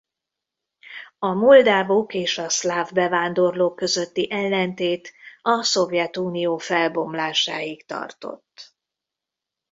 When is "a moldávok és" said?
1.19-2.37